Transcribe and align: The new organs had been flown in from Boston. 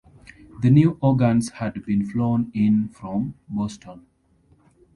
The 0.63 0.71
new 0.71 0.97
organs 0.99 1.49
had 1.49 1.85
been 1.85 2.03
flown 2.09 2.49
in 2.55 2.89
from 2.89 3.35
Boston. 3.47 4.07